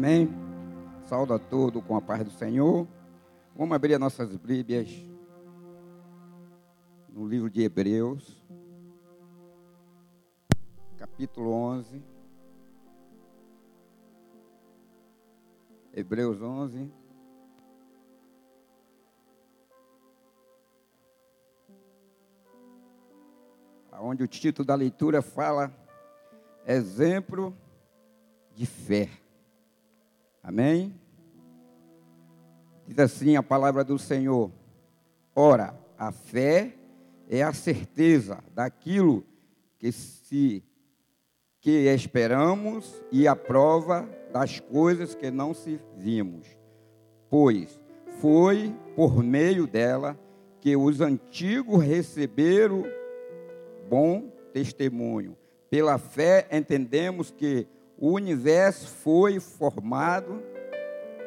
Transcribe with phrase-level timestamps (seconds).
[0.00, 0.30] Amém?
[1.04, 2.88] Saúde a todos com a paz do Senhor.
[3.54, 4.88] Vamos abrir as nossas Bíblias
[7.10, 8.42] no livro de Hebreus,
[10.96, 12.02] capítulo 11.
[15.92, 16.90] Hebreus 11.
[24.00, 25.70] Onde o título da leitura fala
[26.66, 27.54] exemplo
[28.54, 29.10] de fé.
[30.42, 30.94] Amém?
[32.86, 34.50] Diz assim a palavra do Senhor:
[35.34, 36.74] Ora, a fé
[37.28, 39.24] é a certeza daquilo
[39.78, 40.64] que se
[41.60, 46.46] que esperamos e a prova das coisas que não se vimos.
[47.28, 47.78] Pois
[48.18, 50.18] foi por meio dela
[50.60, 52.84] que os antigos receberam
[53.88, 55.36] bom testemunho.
[55.68, 57.66] Pela fé entendemos que
[58.00, 60.42] o universo foi formado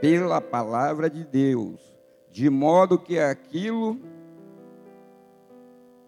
[0.00, 1.80] pela palavra de Deus,
[2.30, 4.00] de modo que aquilo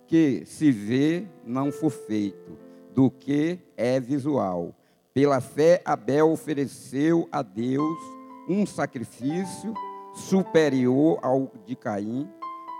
[0.06, 2.58] que se vê não for feito,
[2.94, 4.74] do que é visual.
[5.12, 7.98] Pela fé, Abel ofereceu a Deus
[8.48, 9.74] um sacrifício
[10.14, 12.28] superior ao de Caim.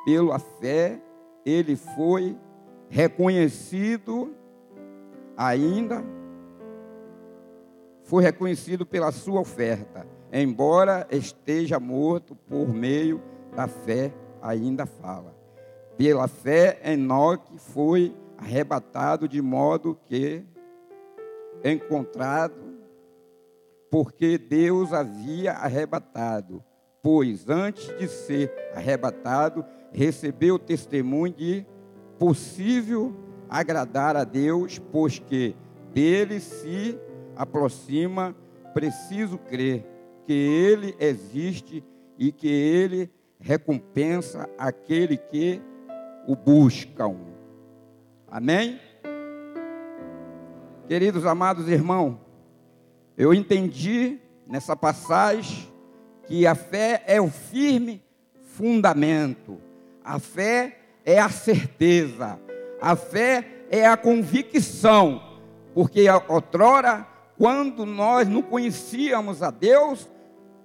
[0.05, 1.01] Pela fé,
[1.45, 2.37] ele foi
[2.89, 4.35] reconhecido
[5.37, 6.05] ainda
[8.05, 13.21] foi reconhecido pela sua oferta, embora esteja morto por meio
[13.57, 15.35] da fé, ainda fala.
[15.97, 20.45] Pela fé, Enoque foi arrebatado de modo que
[21.63, 22.75] encontrado,
[23.91, 26.63] porque Deus havia arrebatado,
[27.03, 31.67] pois antes de ser arrebatado, recebeu o testemunho de
[32.19, 33.15] possível
[33.49, 35.57] agradar a Deus, pois que
[35.93, 36.99] dele se
[37.37, 38.35] aproxima,
[38.73, 39.87] preciso crer
[40.27, 41.85] que Ele existe
[42.19, 45.61] e que Ele recompensa aquele que
[46.27, 47.17] o buscam.
[48.29, 48.81] Amém?
[50.89, 52.19] Queridos amados irmãos,
[53.17, 55.73] eu entendi nessa passagem
[56.27, 58.03] que a fé é o firme
[58.43, 59.59] fundamento,
[60.03, 62.41] a fé é a certeza,
[62.81, 65.41] a fé é a convicção,
[65.75, 67.07] porque outrora
[67.39, 70.09] quando nós não conhecíamos a Deus,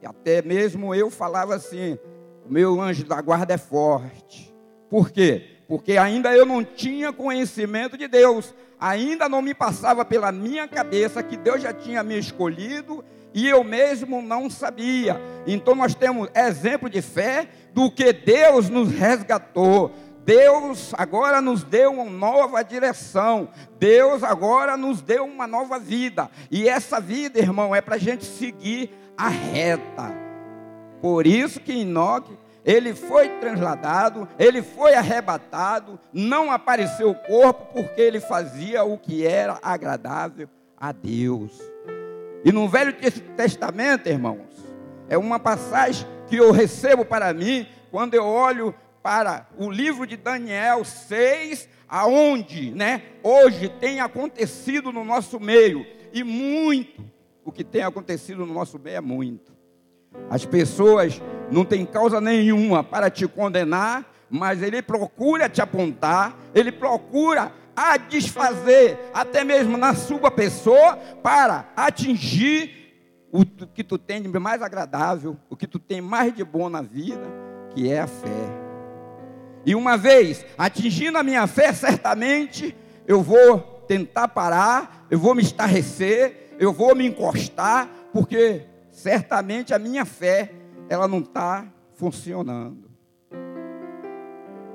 [0.04, 1.98] até mesmo eu falava assim:
[2.46, 4.54] o meu anjo da guarda é forte.
[4.90, 5.58] Por quê?
[5.68, 11.22] Porque ainda eu não tinha conhecimento de Deus, ainda não me passava pela minha cabeça
[11.22, 13.04] que Deus já tinha me escolhido
[13.34, 15.22] e eu mesmo não sabia.
[15.46, 19.92] Então nós temos exemplo de fé do que Deus nos resgatou,
[20.30, 23.50] Deus agora nos deu uma nova direção.
[23.80, 26.30] Deus agora nos deu uma nova vida.
[26.52, 30.14] E essa vida, irmão, é para a gente seguir a reta.
[31.02, 38.00] Por isso que Enoque, ele foi transladado, ele foi arrebatado, não apareceu o corpo, porque
[38.00, 40.48] ele fazia o que era agradável
[40.80, 41.60] a Deus.
[42.46, 42.94] E no Velho
[43.36, 44.64] Testamento, irmãos,
[45.10, 50.18] é uma passagem que eu recebo para mim quando eu olho para o livro de
[50.18, 57.04] Daniel 6, aonde, né, hoje tem acontecido no nosso meio e muito
[57.44, 59.52] o que tem acontecido no nosso meio é muito.
[60.30, 61.22] As pessoas
[61.52, 67.98] não têm causa nenhuma para te condenar, mas ele procura te apontar, ele procura a
[67.98, 72.80] desfazer, até mesmo na sua pessoa, para atingir
[73.32, 76.82] o que tu tem de mais agradável, o que tu tem mais de bom na
[76.82, 77.26] vida,
[77.74, 78.59] que é a fé.
[79.66, 82.76] E uma vez atingindo a minha fé, certamente
[83.08, 89.80] eu vou tentar parar, eu vou me estarrecer, eu vou me encostar, porque certamente a
[89.80, 90.52] minha fé
[90.88, 92.90] ela não está funcionando.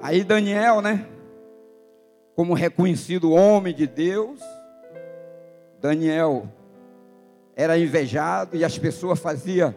[0.03, 1.07] Aí Daniel, né?
[2.37, 4.41] Como reconhecido homem de Deus,
[5.81, 6.49] Daniel
[7.55, 9.75] era invejado e as pessoas faziam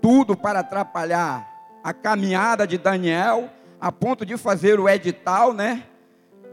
[0.00, 1.48] tudo para atrapalhar
[1.84, 3.48] a caminhada de Daniel
[3.82, 5.82] a ponto de fazer o edital, né?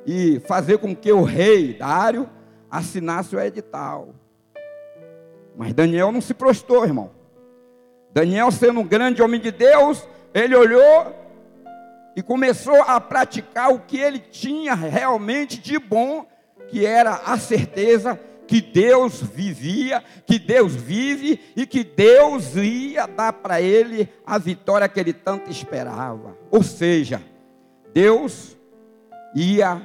[0.03, 2.27] E fazer com que o rei Dário
[2.71, 4.15] assinasse o edital.
[5.55, 7.11] Mas Daniel não se prostou, irmão.
[8.11, 11.15] Daniel, sendo um grande homem de Deus, ele olhou
[12.15, 16.25] e começou a praticar o que ele tinha realmente de bom,
[16.67, 23.31] que era a certeza que Deus vivia, que Deus vive e que Deus ia dar
[23.31, 26.35] para ele a vitória que ele tanto esperava.
[26.49, 27.21] Ou seja,
[27.93, 28.57] Deus
[29.35, 29.79] ia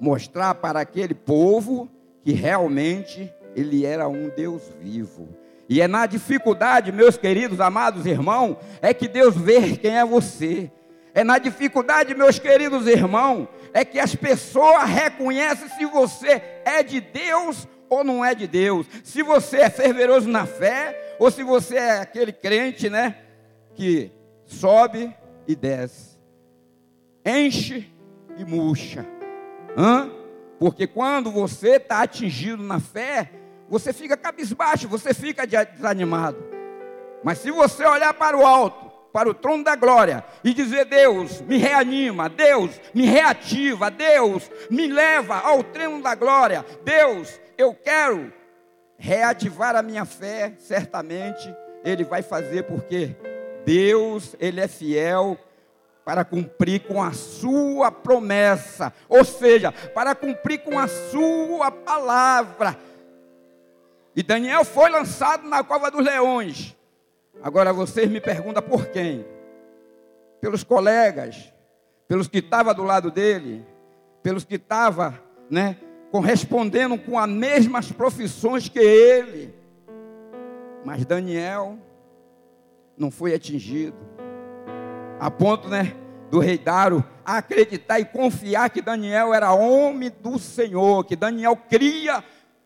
[0.00, 1.90] mostrar para aquele povo
[2.22, 5.28] que realmente ele era um Deus vivo.
[5.68, 10.72] E é na dificuldade, meus queridos, amados irmãos, é que Deus vê quem é você.
[11.14, 17.00] É na dificuldade, meus queridos irmãos, é que as pessoas reconhecem se você é de
[17.00, 18.86] Deus ou não é de Deus.
[19.04, 23.16] Se você é fervoroso na fé, ou se você é aquele crente, né,
[23.76, 24.10] que
[24.44, 25.14] sobe
[25.46, 26.18] e desce,
[27.24, 27.88] enche
[28.36, 29.06] e murcha.
[29.76, 30.10] Hã?
[30.58, 33.30] Porque quando você está atingido na fé,
[33.68, 36.38] você fica cabisbaixo, você fica desanimado.
[37.22, 41.40] Mas se você olhar para o alto, para o trono da glória e dizer: Deus,
[41.42, 48.32] me reanima, Deus, me reativa, Deus, me leva ao trono da glória, Deus, eu quero
[48.98, 53.14] reativar a minha fé, certamente Ele vai fazer, porque
[53.64, 55.38] Deus, Ele é fiel
[56.04, 62.76] para cumprir com a sua promessa, ou seja, para cumprir com a sua palavra.
[64.16, 66.76] E Daniel foi lançado na cova dos leões.
[67.42, 69.24] Agora vocês me perguntam por quem?
[70.40, 71.52] Pelos colegas,
[72.08, 73.64] pelos que estavam do lado dele,
[74.22, 75.14] pelos que estavam,
[75.50, 75.76] né,
[76.10, 79.54] correspondendo com as mesmas profissões que ele.
[80.84, 81.78] Mas Daniel
[82.96, 83.96] não foi atingido.
[85.18, 85.94] A ponto, né,
[86.30, 92.22] do rei Daro acreditar e confiar que Daniel era homem do Senhor, que Daniel cria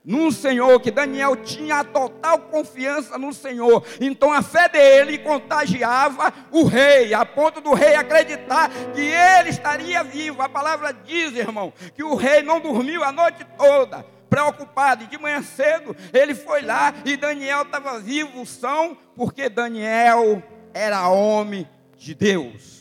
[0.09, 3.85] no Senhor, que Daniel tinha a total confiança no Senhor.
[4.01, 10.03] Então a fé dele contagiava o rei, a ponto do rei acreditar que ele estaria
[10.03, 10.41] vivo.
[10.41, 15.05] A palavra diz, irmão, que o rei não dormiu a noite toda preocupado.
[15.05, 21.07] E de manhã cedo ele foi lá e Daniel estava vivo, são, porque Daniel era
[21.11, 21.69] homem
[21.99, 22.79] de Deus.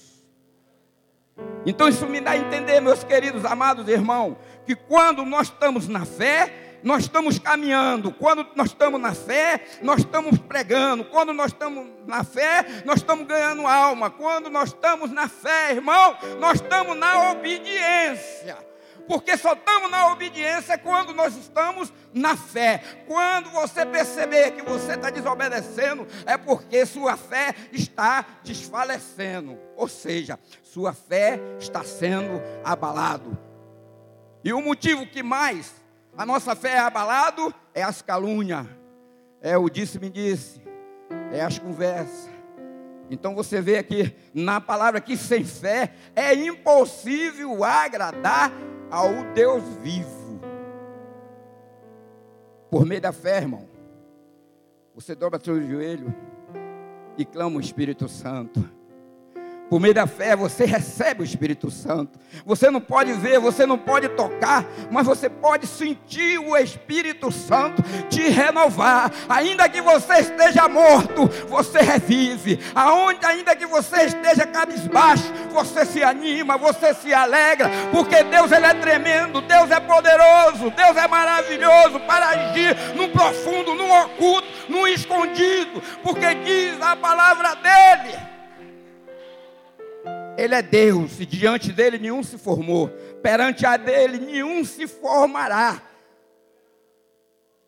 [1.66, 6.06] Então isso me dá a entender, meus queridos amados irmãos, que quando nós estamos na
[6.06, 8.12] fé, nós estamos caminhando.
[8.12, 11.06] Quando nós estamos na fé, nós estamos pregando.
[11.06, 14.10] Quando nós estamos na fé, nós estamos ganhando alma.
[14.10, 18.58] Quando nós estamos na fé, irmão, nós estamos na obediência.
[19.08, 22.84] Porque só estamos na obediência quando nós estamos na fé.
[23.08, 29.58] Quando você perceber que você está desobedecendo, é porque sua fé está desfalecendo.
[29.78, 33.38] Ou seja, sua fé está sendo abalado.
[34.44, 35.74] E o motivo que mais
[36.18, 38.66] a nossa fé é abalado, é as calúnias,
[39.40, 40.62] é o disse-me disse,
[41.32, 42.30] é as conversas.
[43.10, 48.52] Então você vê aqui na palavra que sem fé é impossível agradar
[48.90, 50.42] ao Deus vivo.
[52.70, 53.70] Por meio da fé, irmão,
[54.94, 56.14] você dobra seu joelho
[57.18, 58.77] e clama o Espírito Santo.
[59.70, 62.18] Por meio da fé você recebe o Espírito Santo.
[62.46, 67.84] Você não pode ver, você não pode tocar, mas você pode sentir o Espírito Santo
[68.10, 69.12] te renovar.
[69.28, 72.60] Ainda que você esteja morto, você revive.
[72.74, 78.66] Aonde ainda que você esteja cabisbaixo, você se anima, você se alegra, porque Deus ele
[78.66, 84.88] é tremendo, Deus é poderoso, Deus é maravilhoso para agir no profundo, no oculto, no
[84.88, 88.37] escondido, porque diz a palavra dele
[90.38, 92.90] ele é Deus e diante dele nenhum se formou,
[93.22, 95.82] perante a dele nenhum se formará.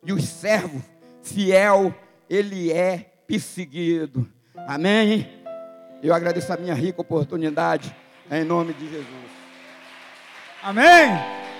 [0.04, 0.82] E o servo
[1.22, 1.94] fiel,
[2.28, 4.26] ele é perseguido.
[4.56, 5.28] Amém?
[6.02, 7.94] Eu agradeço a minha rica oportunidade
[8.30, 9.30] em nome de Jesus.
[10.62, 11.39] Amém.